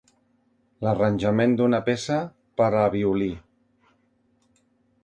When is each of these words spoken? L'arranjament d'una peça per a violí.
L'arranjament 0.87 1.53
d'una 1.59 1.81
peça 1.91 2.17
per 2.63 2.71
a 2.87 2.89
violí. 2.99 3.31